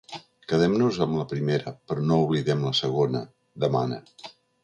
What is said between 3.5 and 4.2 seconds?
demana.